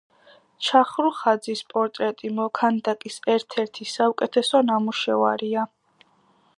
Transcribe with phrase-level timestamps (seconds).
[0.67, 5.69] ჩახრუხაძის პორტრეტი მოქანდაკის ერთ-ერთი საუკეთესო ნამუშევარია.